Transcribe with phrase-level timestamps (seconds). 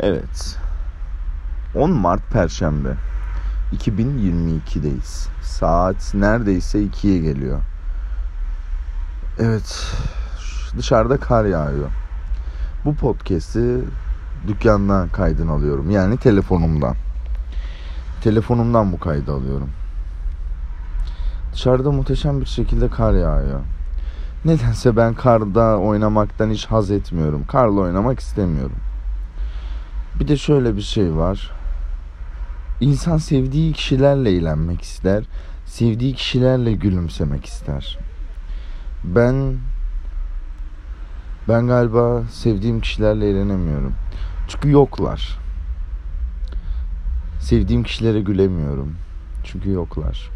[0.00, 0.58] Evet.
[1.74, 2.94] 10 Mart Perşembe.
[3.72, 5.28] 2022'deyiz.
[5.42, 7.58] Saat neredeyse 2'ye geliyor.
[9.38, 9.92] Evet.
[10.78, 11.90] Dışarıda kar yağıyor.
[12.84, 13.78] Bu podcast'i
[14.48, 15.90] dükkandan kaydını alıyorum.
[15.90, 16.96] Yani telefonumdan.
[18.22, 19.70] Telefonumdan bu kaydı alıyorum.
[21.52, 23.60] Dışarıda muhteşem bir şekilde kar yağıyor.
[24.44, 27.44] Nedense ben karda oynamaktan hiç haz etmiyorum.
[27.46, 28.76] Karla oynamak istemiyorum.
[30.20, 31.50] Bir de şöyle bir şey var.
[32.80, 35.24] İnsan sevdiği kişilerle eğlenmek ister.
[35.66, 37.98] Sevdiği kişilerle gülümsemek ister.
[39.04, 39.56] Ben
[41.48, 43.94] ben galiba sevdiğim kişilerle eğlenemiyorum.
[44.48, 45.38] Çünkü yoklar.
[47.40, 48.94] Sevdiğim kişilere gülemiyorum.
[49.44, 50.30] Çünkü yoklar.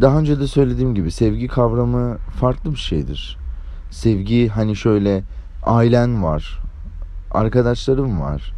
[0.00, 3.38] Daha önce de söylediğim gibi sevgi kavramı farklı bir şeydir.
[3.90, 5.22] Sevgi hani şöyle
[5.62, 6.60] ailen var,
[7.30, 8.52] arkadaşlarım var.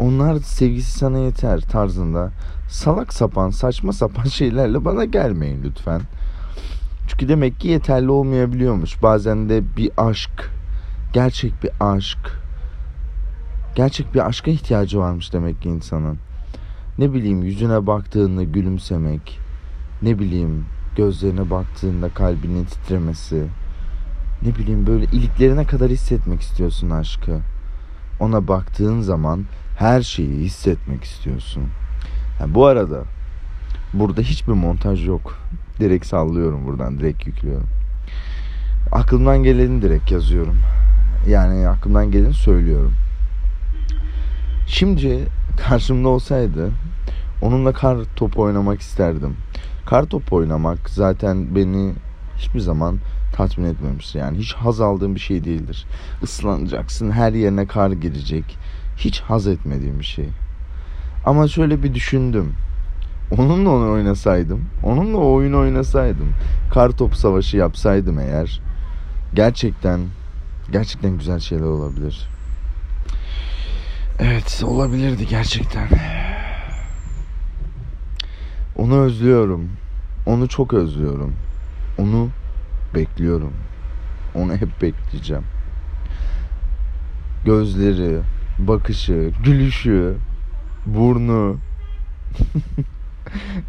[0.00, 2.30] Onlar sevgisi sana yeter tarzında
[2.68, 6.00] salak sapan saçma sapan şeylerle bana gelmeyin lütfen.
[7.08, 9.02] Çünkü demek ki yeterli olmayabiliyormuş.
[9.02, 10.50] Bazen de bir aşk,
[11.12, 12.18] gerçek bir aşk,
[13.74, 16.18] gerçek bir aşka ihtiyacı varmış demek ki insanın.
[16.98, 19.38] Ne bileyim yüzüne baktığında gülümsemek,
[20.02, 20.64] ne bileyim
[20.96, 23.46] gözlerine baktığında kalbinin titremesi,
[24.42, 27.40] ne bileyim böyle iliklerine kadar hissetmek istiyorsun aşkı.
[28.20, 29.44] Ona baktığın zaman
[29.78, 31.62] her şeyi hissetmek istiyorsun.
[32.40, 33.02] Yani bu arada
[33.94, 35.38] burada hiçbir montaj yok.
[35.80, 37.66] Direkt sallıyorum buradan, direkt yüklüyorum.
[38.92, 40.56] Aklımdan geleni direkt yazıyorum.
[41.28, 42.92] Yani aklımdan geleni söylüyorum.
[44.66, 45.26] Şimdi
[45.56, 46.70] karşımda olsaydı
[47.42, 49.36] onunla kar topu oynamak isterdim.
[49.86, 51.92] Kar topu oynamak zaten beni
[52.36, 52.98] hiçbir zaman
[53.32, 54.18] tatmin etmemiştir.
[54.18, 55.86] Yani hiç haz aldığım bir şey değildir.
[56.22, 58.58] Islanacaksın, her yerine kar girecek.
[58.96, 60.28] Hiç haz etmediğim bir şey.
[61.24, 62.52] Ama şöyle bir düşündüm.
[63.38, 66.28] Onunla onu oynasaydım, onunla o oyunu oynasaydım,
[66.72, 68.60] kar topu savaşı yapsaydım eğer
[69.34, 70.00] gerçekten
[70.72, 72.28] gerçekten güzel şeyler olabilir.
[74.18, 75.88] Evet, olabilirdi gerçekten.
[78.76, 79.68] Onu özlüyorum.
[80.26, 81.32] Onu çok özlüyorum.
[81.98, 82.28] Onu
[82.94, 83.52] bekliyorum.
[84.34, 85.44] Onu hep bekleyeceğim.
[87.44, 88.20] Gözleri,
[88.58, 90.16] bakışı, gülüşü,
[90.86, 91.56] burnu.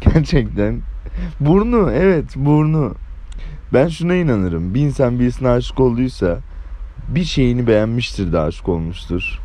[0.00, 0.82] Gerçekten
[1.40, 2.94] burnu, evet burnu.
[3.72, 4.74] Ben şuna inanırım.
[4.74, 6.38] Bir insan birisine aşık olduysa
[7.08, 9.40] bir şeyini beğenmiştir de aşık olmuştur.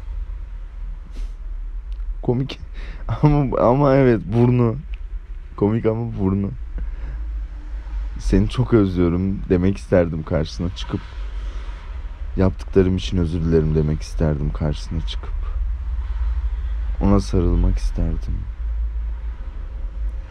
[2.21, 2.59] Komik
[3.23, 4.75] ama ama evet burnu.
[5.55, 6.49] Komik ama burnu.
[8.19, 11.01] Seni çok özlüyorum demek isterdim karşısına çıkıp.
[12.37, 15.33] Yaptıklarım için özür dilerim demek isterdim karşısına çıkıp.
[17.01, 18.39] Ona sarılmak isterdim.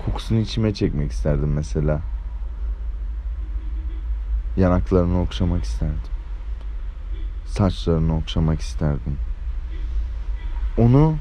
[0.05, 2.01] Kokusunu içime çekmek isterdim mesela.
[4.57, 5.97] Yanaklarını okşamak isterdim.
[7.47, 9.19] Saçlarını okşamak isterdim.
[10.79, 11.17] Onu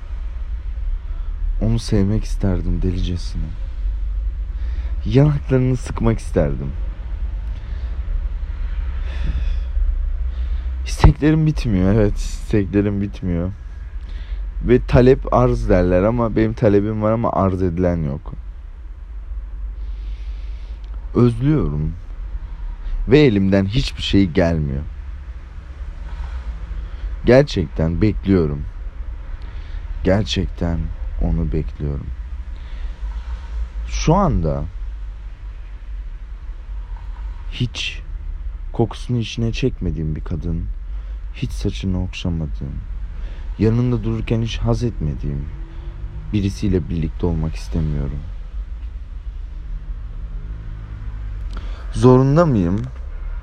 [1.62, 3.44] onu sevmek isterdim delicesine.
[5.06, 6.72] Yanaklarını sıkmak isterdim.
[10.86, 11.94] İsteklerim bitmiyor.
[11.94, 13.52] Evet, isteklerim bitmiyor.
[14.64, 18.34] Ve talep arz derler ama benim talebim var ama arz edilen yok.
[21.16, 21.94] Özlüyorum.
[23.08, 24.84] Ve elimden hiçbir şey gelmiyor.
[27.26, 28.62] Gerçekten bekliyorum.
[30.04, 30.80] Gerçekten
[31.22, 32.08] onu bekliyorum.
[33.88, 34.64] Şu anda
[37.56, 38.02] hiç
[38.74, 40.66] kokusunu içine çekmediğim bir kadın,
[41.34, 42.76] hiç saçını okşamadığım,
[43.60, 45.46] yanında dururken hiç haz etmediğim
[46.34, 48.20] birisiyle birlikte olmak istemiyorum.
[51.94, 52.82] Zorunda mıyım?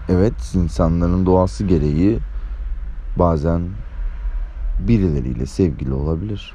[0.09, 2.19] Evet, insanların doğası gereği
[3.17, 3.62] bazen
[4.81, 6.54] birileriyle sevgili olabilir.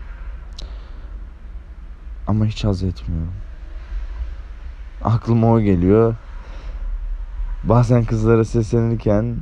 [2.28, 3.34] Ama hiç haz etmiyorum.
[5.04, 6.16] Aklıma o geliyor.
[7.70, 9.36] Bazen kızlara seslenirken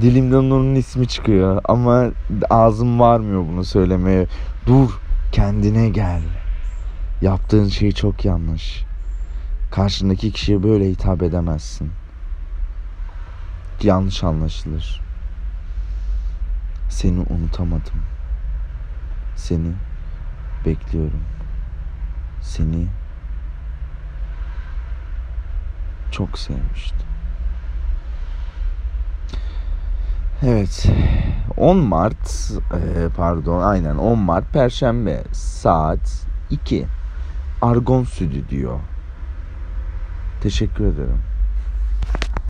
[0.00, 2.10] dilimden onun ismi çıkıyor ama
[2.50, 4.26] ağzım varmıyor bunu söylemeye.
[4.66, 4.90] Dur,
[5.32, 6.22] kendine gel.
[7.22, 8.84] Yaptığın şey çok yanlış.
[9.70, 11.90] Karşındaki kişiye böyle hitap edemezsin.
[13.82, 15.00] Yanlış anlaşılır.
[16.90, 18.02] Seni unutamadım.
[19.36, 19.72] Seni
[20.66, 21.22] bekliyorum.
[22.42, 22.86] Seni
[26.16, 27.06] çok sevmiştim.
[30.42, 30.86] Evet.
[31.56, 36.86] 10 Mart e, pardon aynen 10 Mart Perşembe saat 2
[37.62, 38.78] Argon Stüdyo.
[40.40, 41.35] Teşekkür ederim.